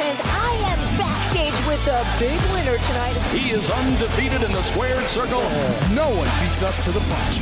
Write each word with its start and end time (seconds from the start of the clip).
fans. 0.00 0.20
I 0.24 0.52
am 0.72 0.98
backstage 0.98 1.66
with 1.66 1.84
the 1.84 2.06
big 2.18 2.40
winner 2.52 2.78
tonight. 2.88 3.12
He 3.32 3.50
is 3.50 3.70
undefeated 3.70 4.42
in 4.42 4.52
the 4.52 4.62
squared 4.62 5.06
circle. 5.06 5.42
No 5.92 6.08
one 6.16 6.28
beats 6.40 6.62
us 6.62 6.82
to 6.84 6.90
the 6.90 7.00
punch. 7.00 7.36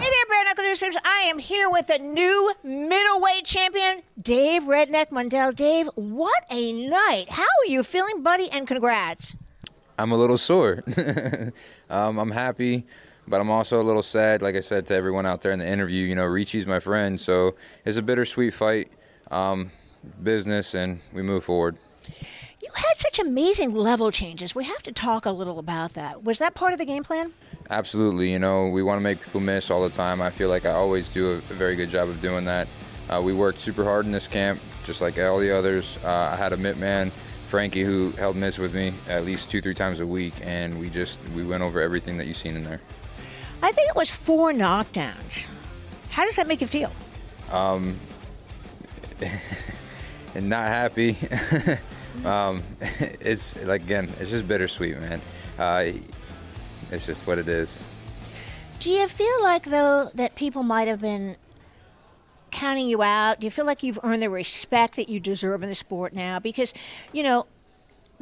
Hey 0.00 0.08
there, 0.10 0.26
Bare 0.28 0.44
Knuckle 0.44 0.64
News 0.64 0.80
fans. 0.80 0.96
I 1.04 1.28
am 1.30 1.38
here 1.38 1.70
with 1.70 1.86
the 1.86 1.98
new 1.98 2.52
middleweight 2.64 3.44
champion, 3.44 4.02
Dave 4.20 4.64
Redneck 4.64 5.10
Mundell. 5.10 5.54
Dave, 5.54 5.88
what 5.94 6.44
a 6.50 6.72
night. 6.72 7.30
How 7.30 7.42
are 7.42 7.68
you 7.68 7.84
feeling, 7.84 8.22
buddy? 8.24 8.48
And 8.50 8.66
congrats. 8.66 9.36
I'm 9.96 10.10
a 10.10 10.16
little 10.16 10.38
sore. 10.38 10.82
um, 11.90 12.18
I'm 12.18 12.32
happy, 12.32 12.84
but 13.28 13.40
I'm 13.40 13.50
also 13.50 13.80
a 13.80 13.84
little 13.84 14.02
sad. 14.02 14.42
Like 14.42 14.56
I 14.56 14.60
said 14.60 14.86
to 14.86 14.94
everyone 14.94 15.24
out 15.24 15.42
there 15.42 15.52
in 15.52 15.60
the 15.60 15.68
interview, 15.68 16.04
you 16.04 16.16
know, 16.16 16.24
Ricchi's 16.24 16.66
my 16.66 16.80
friend, 16.80 17.20
so 17.20 17.54
it's 17.84 17.96
a 17.96 18.02
bittersweet 18.02 18.54
fight, 18.54 18.90
um, 19.32 19.70
business, 20.22 20.74
and 20.74 21.00
we 21.12 21.22
move 21.22 21.44
forward. 21.44 21.76
You 22.62 22.68
had 22.74 22.96
such 22.96 23.18
amazing 23.18 23.74
level 23.74 24.10
changes. 24.10 24.54
We 24.54 24.64
have 24.64 24.82
to 24.84 24.92
talk 24.92 25.26
a 25.26 25.30
little 25.30 25.58
about 25.58 25.94
that. 25.94 26.22
Was 26.22 26.38
that 26.38 26.54
part 26.54 26.72
of 26.72 26.78
the 26.78 26.84
game 26.84 27.02
plan? 27.02 27.32
Absolutely, 27.70 28.30
you 28.30 28.38
know, 28.38 28.68
we 28.68 28.82
want 28.82 28.98
to 28.98 29.02
make 29.02 29.20
people 29.20 29.40
miss 29.40 29.70
all 29.70 29.82
the 29.82 29.90
time. 29.90 30.20
I 30.22 30.30
feel 30.30 30.48
like 30.48 30.66
I 30.66 30.72
always 30.72 31.08
do 31.08 31.32
a, 31.32 31.36
very 31.38 31.74
good 31.74 31.88
job 31.88 32.08
of 32.08 32.20
doing 32.20 32.44
that. 32.44 32.68
Uh, 33.08 33.20
we 33.22 33.34
worked 33.34 33.60
super 33.60 33.82
hard 33.84 34.06
in 34.06 34.12
this 34.12 34.28
camp, 34.28 34.60
just 34.84 35.00
like 35.00 35.18
all 35.18 35.38
the 35.38 35.50
others. 35.50 35.98
Uh, 36.04 36.30
I 36.32 36.36
had 36.36 36.52
a 36.52 36.56
mitt 36.56 36.78
man 36.78 37.10
Frankie, 37.52 37.82
who 37.82 38.12
held 38.12 38.34
mitts 38.34 38.56
with 38.56 38.74
me 38.74 38.94
at 39.10 39.26
least 39.26 39.50
two, 39.50 39.60
three 39.60 39.74
times 39.74 40.00
a 40.00 40.06
week, 40.06 40.32
and 40.40 40.80
we 40.80 40.88
just 40.88 41.18
we 41.36 41.44
went 41.44 41.62
over 41.62 41.82
everything 41.82 42.16
that 42.16 42.26
you've 42.26 42.38
seen 42.38 42.56
in 42.56 42.64
there. 42.64 42.80
I 43.62 43.72
think 43.72 43.90
it 43.90 43.94
was 43.94 44.08
four 44.08 44.54
knockdowns. 44.54 45.46
How 46.08 46.24
does 46.24 46.36
that 46.36 46.46
make 46.46 46.62
you 46.62 46.66
feel? 46.66 46.90
Um, 47.50 47.98
and 50.34 50.48
not 50.48 50.66
happy. 50.66 51.16
um, 52.24 52.62
it's 53.20 53.56
like 53.64 53.82
again, 53.82 54.10
it's 54.20 54.30
just 54.30 54.46
bittersweet, 54.46 54.98
man. 54.98 55.20
Uh, 55.58 55.92
it's 56.90 57.06
just 57.06 57.26
what 57.26 57.38
it 57.38 57.48
is. 57.48 57.84
Do 58.80 58.90
you 58.90 59.06
feel 59.08 59.42
like 59.42 59.64
though 59.64 60.10
that 60.14 60.34
people 60.34 60.62
might 60.62 60.88
have 60.88 61.00
been 61.00 61.36
counting 62.50 62.86
you 62.86 63.02
out? 63.02 63.40
Do 63.40 63.46
you 63.46 63.50
feel 63.50 63.64
like 63.64 63.82
you've 63.82 63.98
earned 64.02 64.22
the 64.22 64.30
respect 64.30 64.96
that 64.96 65.08
you 65.08 65.18
deserve 65.18 65.62
in 65.62 65.68
the 65.68 65.74
sport 65.74 66.12
now? 66.12 66.38
Because, 66.38 66.72
you 67.12 67.22
know, 67.22 67.46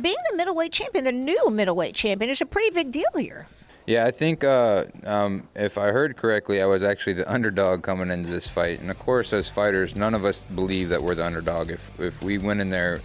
being 0.00 0.16
the 0.30 0.36
middleweight 0.36 0.72
champion, 0.72 1.04
the 1.04 1.12
new 1.12 1.50
middleweight 1.50 1.94
champion, 1.94 2.30
is 2.30 2.40
a 2.40 2.46
pretty 2.46 2.70
big 2.70 2.90
deal 2.90 3.10
here. 3.16 3.46
Yeah, 3.86 4.06
I 4.06 4.10
think 4.10 4.44
uh, 4.44 4.84
um, 5.04 5.48
if 5.54 5.78
I 5.78 5.88
heard 5.88 6.16
correctly, 6.16 6.62
I 6.62 6.66
was 6.66 6.82
actually 6.82 7.14
the 7.14 7.30
underdog 7.30 7.82
coming 7.82 8.10
into 8.10 8.30
this 8.30 8.48
fight. 8.48 8.80
And 8.80 8.90
of 8.90 8.98
course, 8.98 9.32
as 9.32 9.48
fighters, 9.48 9.96
none 9.96 10.14
of 10.14 10.24
us 10.24 10.44
believe 10.54 10.90
that 10.90 11.02
we're 11.02 11.14
the 11.14 11.24
underdog. 11.24 11.70
If 11.70 11.90
if 11.98 12.22
we 12.22 12.38
win 12.38 12.60
in 12.60 12.68
there, 12.68 13.00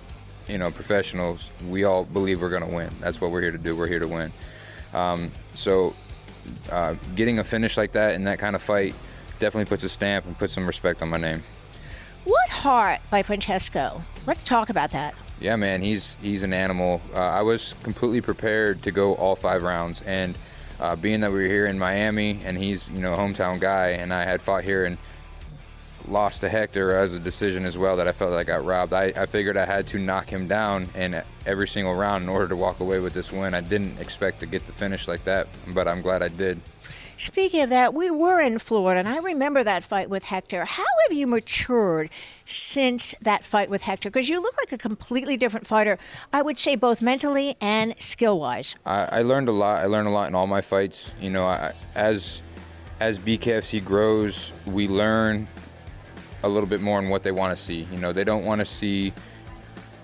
you 0.47 0.57
know, 0.57 0.69
professionals, 0.69 1.49
we 1.67 1.85
all 1.85 2.03
believe 2.03 2.41
we're 2.41 2.49
going 2.49 2.67
to 2.67 2.75
win. 2.75 2.89
That's 2.99 3.19
what 3.19 3.31
we're 3.31 3.41
here 3.41 3.51
to 3.51 3.57
do. 3.57 3.75
We're 3.75 3.87
here 3.87 3.99
to 3.99 4.07
win. 4.07 4.31
Um, 4.93 5.31
so, 5.55 5.95
uh, 6.71 6.95
getting 7.15 7.39
a 7.39 7.43
finish 7.43 7.77
like 7.77 7.93
that 7.93 8.13
in 8.15 8.23
that 8.25 8.39
kind 8.39 8.55
of 8.55 8.61
fight 8.61 8.95
definitely 9.39 9.65
puts 9.65 9.83
a 9.83 9.89
stamp 9.89 10.25
and 10.25 10.37
puts 10.37 10.53
some 10.53 10.67
respect 10.67 11.01
on 11.01 11.09
my 11.09 11.17
name. 11.17 11.43
What 12.25 12.49
heart 12.49 13.01
by 13.11 13.23
Francesco? 13.23 14.03
Let's 14.25 14.43
talk 14.43 14.69
about 14.69 14.91
that. 14.91 15.15
Yeah, 15.39 15.55
man, 15.55 15.81
he's 15.81 16.15
he's 16.21 16.43
an 16.43 16.53
animal. 16.53 17.01
Uh, 17.13 17.19
I 17.19 17.41
was 17.41 17.75
completely 17.83 18.21
prepared 18.21 18.81
to 18.83 18.91
go 18.91 19.15
all 19.15 19.35
five 19.35 19.63
rounds, 19.63 20.01
and 20.03 20.37
uh, 20.79 20.95
being 20.95 21.21
that 21.21 21.31
we 21.31 21.43
were 21.43 21.47
here 21.47 21.65
in 21.65 21.79
Miami, 21.79 22.39
and 22.43 22.57
he's 22.57 22.89
you 22.89 22.99
know 22.99 23.13
a 23.13 23.17
hometown 23.17 23.59
guy, 23.59 23.89
and 23.89 24.13
I 24.13 24.23
had 24.23 24.41
fought 24.41 24.63
here 24.63 24.85
and 24.85 24.97
lost 26.07 26.41
to 26.41 26.49
Hector 26.49 26.95
as 26.95 27.13
a 27.13 27.19
decision 27.19 27.65
as 27.65 27.77
well 27.77 27.97
that 27.97 28.07
I 28.07 28.11
felt 28.11 28.31
like 28.31 28.49
I 28.49 28.57
got 28.57 28.65
robbed. 28.65 28.93
I, 28.93 29.05
I 29.15 29.25
figured 29.25 29.57
I 29.57 29.65
had 29.65 29.87
to 29.87 29.99
knock 29.99 30.29
him 30.29 30.47
down 30.47 30.89
in 30.95 31.21
every 31.45 31.67
single 31.67 31.95
round 31.95 32.23
in 32.23 32.29
order 32.29 32.47
to 32.47 32.55
walk 32.55 32.79
away 32.79 32.99
with 32.99 33.13
this 33.13 33.31
win. 33.31 33.53
I 33.53 33.61
didn't 33.61 33.99
expect 33.99 34.39
to 34.41 34.45
get 34.45 34.65
the 34.65 34.71
finish 34.71 35.07
like 35.07 35.23
that, 35.25 35.47
but 35.73 35.87
I'm 35.87 36.01
glad 36.01 36.21
I 36.21 36.27
did. 36.27 36.61
Speaking 37.17 37.61
of 37.61 37.69
that, 37.69 37.93
we 37.93 38.11
were 38.11 38.41
in 38.41 38.59
Florida, 38.59 38.99
and 38.99 39.07
I 39.07 39.19
remember 39.19 39.63
that 39.63 39.83
fight 39.83 40.09
with 40.09 40.23
Hector. 40.23 40.65
How 40.65 40.83
have 41.07 41.17
you 41.17 41.27
matured 41.27 42.09
since 42.45 43.15
that 43.21 43.45
fight 43.45 43.69
with 43.69 43.83
Hector? 43.83 44.09
Because 44.09 44.27
you 44.27 44.41
look 44.41 44.53
like 44.57 44.73
a 44.73 44.77
completely 44.77 45.37
different 45.37 45.65
fighter, 45.65 45.97
I 46.33 46.41
would 46.41 46.59
say, 46.59 46.75
both 46.75 47.01
mentally 47.01 47.55
and 47.61 47.95
skill 47.99 48.37
wise. 48.37 48.75
I, 48.85 49.05
I, 49.05 49.21
learned 49.21 49.47
a 49.47 49.53
lot. 49.53 49.81
I 49.81 49.85
learned 49.85 50.09
a 50.09 50.11
lot 50.11 50.27
in 50.27 50.35
all 50.35 50.45
my 50.45 50.59
fights. 50.59 51.13
You 51.21 51.29
know, 51.29 51.45
I, 51.45 51.71
as 51.95 52.43
as 52.99 53.17
BKFC 53.17 53.83
grows, 53.83 54.51
we 54.65 54.89
learn 54.89 55.47
a 56.43 56.49
little 56.49 56.67
bit 56.67 56.81
more 56.81 56.97
on 56.97 57.07
what 57.07 57.23
they 57.23 57.31
want 57.31 57.57
to 57.57 57.63
see. 57.63 57.87
You 57.93 57.97
know, 57.97 58.11
they 58.11 58.25
don't 58.25 58.43
want 58.43 58.59
to 58.59 58.65
see 58.65 59.13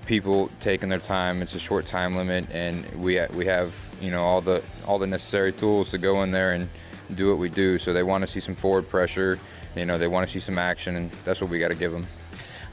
people 0.05 0.49
taking 0.61 0.87
their 0.87 0.99
time. 0.99 1.41
It's 1.41 1.55
a 1.55 1.59
short 1.59 1.85
time 1.85 2.15
limit, 2.15 2.49
and 2.51 2.85
we 2.95 3.19
we 3.33 3.45
have 3.47 3.75
you 3.99 4.11
know 4.11 4.23
all 4.23 4.41
the 4.41 4.63
all 4.85 4.97
the 4.97 5.07
necessary 5.07 5.51
tools 5.51 5.89
to 5.89 5.97
go 5.97 6.23
in 6.23 6.31
there 6.31 6.53
and 6.53 6.69
do 7.15 7.29
what 7.29 7.37
we 7.37 7.49
do. 7.49 7.77
So 7.77 7.93
they 7.93 8.03
want 8.03 8.21
to 8.21 8.27
see 8.27 8.39
some 8.39 8.55
forward 8.55 8.89
pressure. 8.89 9.39
You 9.75 9.85
know, 9.85 9.97
they 9.97 10.07
want 10.07 10.27
to 10.27 10.31
see 10.31 10.39
some 10.39 10.57
action, 10.57 10.95
and 10.95 11.11
that's 11.23 11.41
what 11.41 11.49
we 11.49 11.59
got 11.59 11.69
to 11.69 11.75
give 11.75 11.91
them. 11.91 12.07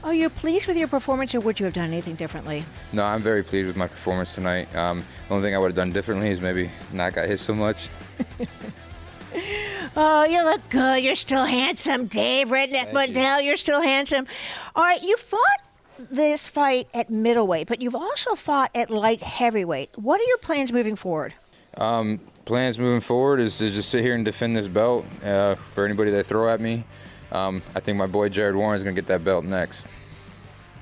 Are 0.03 0.13
you 0.13 0.29
pleased 0.29 0.67
with 0.67 0.77
your 0.77 0.87
performance, 0.87 1.35
or 1.35 1.41
would 1.41 1.59
you 1.59 1.65
have 1.65 1.73
done 1.73 1.87
anything 1.87 2.15
differently? 2.15 2.63
No, 2.93 3.03
I'm 3.03 3.21
very 3.21 3.43
pleased 3.43 3.67
with 3.67 3.75
my 3.75 3.87
performance 3.87 4.33
tonight. 4.33 4.73
Um, 4.73 5.03
the 5.27 5.33
only 5.35 5.45
thing 5.45 5.55
I 5.55 5.57
would 5.57 5.67
have 5.67 5.75
done 5.75 5.91
differently 5.91 6.29
is 6.29 6.39
maybe 6.39 6.71
not 6.93 7.13
got 7.13 7.27
hit 7.27 7.39
so 7.39 7.53
much. 7.53 7.89
oh, 9.97 10.23
you 10.23 10.41
look 10.43 10.61
good. 10.69 11.03
You're 11.03 11.15
still 11.15 11.43
handsome, 11.43 12.05
Dave 12.05 12.47
Redneck 12.47 12.93
Mundell. 12.93 13.39
You. 13.39 13.47
You're 13.47 13.57
still 13.57 13.81
handsome. 13.81 14.25
All 14.73 14.83
right, 14.83 15.03
you 15.03 15.17
fought 15.17 15.41
this 16.09 16.47
fight 16.47 16.87
at 16.93 17.09
middleweight, 17.09 17.67
but 17.67 17.81
you've 17.81 17.95
also 17.95 18.35
fought 18.35 18.71
at 18.75 18.89
light 18.89 19.21
heavyweight. 19.21 19.97
What 19.97 20.21
are 20.21 20.25
your 20.25 20.37
plans 20.37 20.71
moving 20.71 20.95
forward? 20.95 21.33
Um, 21.75 22.21
plans 22.49 22.79
moving 22.79 22.99
forward 22.99 23.39
is 23.39 23.59
to 23.59 23.69
just 23.69 23.89
sit 23.89 24.03
here 24.03 24.15
and 24.15 24.25
defend 24.25 24.55
this 24.55 24.67
belt 24.67 25.05
uh, 25.23 25.53
for 25.53 25.85
anybody 25.85 26.09
they 26.09 26.23
throw 26.23 26.51
at 26.51 26.59
me. 26.59 26.83
Um, 27.31 27.61
I 27.75 27.79
think 27.79 27.95
my 27.95 28.07
boy 28.07 28.27
Jared 28.29 28.55
Warren 28.55 28.75
is 28.75 28.83
going 28.83 28.95
to 28.95 28.99
get 28.99 29.07
that 29.07 29.23
belt 29.23 29.45
next. 29.45 29.85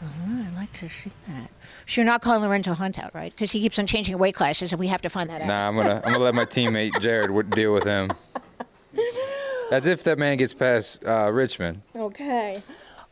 Uh-huh, 0.01 0.43
I'd 0.47 0.55
like 0.55 0.71
to 0.73 0.87
see 0.87 1.11
that. 1.27 1.51
So 1.85 1.99
you're 1.99 2.05
not 2.05 2.21
calling 2.21 2.41
Lorenzo 2.41 2.73
Hunt 2.73 2.97
out, 2.97 3.13
right? 3.13 3.33
Because 3.33 3.51
he 3.51 3.59
keeps 3.59 3.77
on 3.79 3.85
changing 3.85 4.17
weight 4.17 4.33
classes, 4.33 4.71
and 4.71 4.79
we 4.79 4.87
have 4.87 5.01
to 5.01 5.09
find 5.09 5.29
that 5.29 5.41
out. 5.41 5.47
Nah, 5.47 5.67
I'm 5.67 5.75
gonna 5.75 6.01
I'm 6.05 6.13
gonna 6.13 6.23
let 6.23 6.35
my 6.35 6.45
teammate 6.55 7.01
Jared 7.01 7.49
deal 7.49 7.73
with 7.73 7.83
him. 7.83 8.11
As 9.69 9.85
if 9.87 10.05
that 10.05 10.17
man 10.17 10.37
gets 10.37 10.53
past 10.53 11.03
uh, 11.05 11.29
Richmond. 11.33 11.81
Okay. 11.93 12.63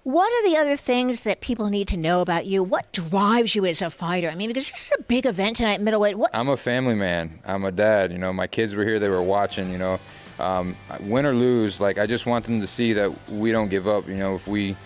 What 0.06 0.32
are 0.32 0.48
the 0.48 0.56
other 0.58 0.76
things 0.76 1.24
that 1.24 1.42
people 1.42 1.68
need 1.72 1.88
to 1.88 1.98
know 1.98 2.22
about 2.22 2.46
you? 2.46 2.64
What 2.64 2.94
drives 2.94 3.56
you 3.56 3.66
as 3.66 3.82
a 3.82 3.90
fighter? 3.90 4.30
I 4.30 4.36
mean, 4.36 4.50
because 4.50 4.70
this 4.70 4.92
is 4.92 4.98
a 5.00 5.02
big 5.02 5.26
event 5.26 5.56
tonight, 5.56 5.82
middleweight. 5.82 6.16
What? 6.16 6.30
I'm 6.32 6.48
a 6.48 6.58
family 6.58 6.94
man. 6.94 7.40
I'm 7.44 7.66
a 7.66 7.72
dad. 7.72 8.12
You 8.12 8.20
know, 8.20 8.32
my 8.32 8.46
kids 8.46 8.76
were 8.76 8.84
here. 8.84 9.00
They 9.00 9.10
were 9.10 9.24
watching. 9.24 9.72
You 9.72 9.80
know, 9.80 10.00
um, 10.38 10.76
win 11.02 11.26
or 11.26 11.34
lose, 11.34 11.82
like 11.82 11.98
I 11.98 12.06
just 12.06 12.28
want 12.28 12.46
them 12.46 12.62
to 12.62 12.68
see 12.68 12.94
that 12.94 13.12
we 13.32 13.52
don't 13.52 13.70
give 13.70 13.88
up. 13.88 14.08
You 14.08 14.18
know, 14.18 14.36
if 14.36 14.48
we 14.48 14.78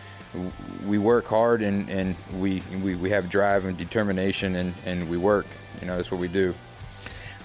we 0.88 0.97
work 0.97 1.25
hard 1.25 1.63
and, 1.63 1.90
and 1.90 2.16
we, 2.35 2.63
we 2.81 2.96
we 2.96 3.09
have 3.09 3.29
drive 3.29 3.66
and 3.66 3.75
determination 3.75 4.56
and, 4.56 4.74
and 4.85 5.09
we 5.09 5.18
work. 5.18 5.47
You 5.81 5.88
know, 5.88 5.97
that's 5.97 6.12
what 6.12 6.22
we 6.22 6.29
do. 6.29 6.56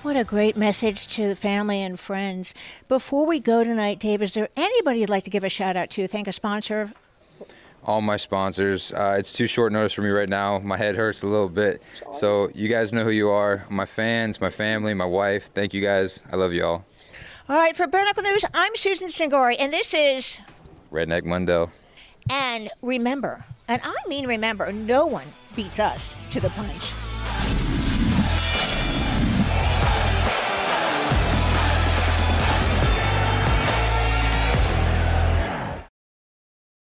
What 0.02 0.16
a 0.16 0.22
great 0.22 0.56
message 0.56 1.08
to 1.16 1.26
the 1.26 1.34
family 1.34 1.82
and 1.82 1.98
friends. 1.98 2.54
Before 2.86 3.26
we 3.26 3.40
go 3.40 3.64
tonight, 3.64 3.98
Dave, 3.98 4.22
is 4.22 4.34
there 4.34 4.48
anybody 4.56 5.00
you'd 5.00 5.10
like 5.10 5.24
to 5.24 5.30
give 5.30 5.42
a 5.42 5.48
shout 5.48 5.74
out 5.74 5.90
to? 5.90 6.06
Thank 6.06 6.28
a 6.28 6.32
sponsor 6.32 6.92
all 7.84 8.00
my 8.00 8.16
sponsors. 8.16 8.92
Uh, 8.92 9.16
it's 9.18 9.32
too 9.32 9.46
short 9.46 9.72
notice 9.72 9.92
for 9.92 10.02
me 10.02 10.10
right 10.10 10.28
now. 10.28 10.58
My 10.58 10.76
head 10.76 10.96
hurts 10.96 11.22
a 11.22 11.26
little 11.26 11.48
bit. 11.48 11.82
So 12.12 12.50
you 12.54 12.68
guys 12.68 12.92
know 12.92 13.04
who 13.04 13.10
you 13.10 13.28
are. 13.28 13.64
My 13.68 13.86
fans, 13.86 14.40
my 14.40 14.50
family, 14.50 14.94
my 14.94 15.04
wife. 15.04 15.50
Thank 15.52 15.74
you 15.74 15.82
guys. 15.82 16.24
I 16.32 16.36
love 16.36 16.52
you 16.52 16.64
all. 16.64 16.84
All 17.46 17.56
right, 17.56 17.76
for 17.76 17.86
Bare 17.86 18.06
Knuckle 18.06 18.22
News, 18.22 18.42
I'm 18.54 18.74
Susan 18.74 19.08
Cingari, 19.08 19.56
and 19.58 19.70
this 19.70 19.92
is 19.92 20.40
Redneck 20.90 21.24
Mundell. 21.24 21.70
And 22.30 22.70
remember, 22.80 23.44
and 23.68 23.82
I 23.84 23.94
mean 24.08 24.26
remember, 24.26 24.72
no 24.72 25.04
one 25.04 25.26
beats 25.54 25.78
us 25.78 26.16
to 26.30 26.40
the 26.40 26.48
punch. 26.50 26.94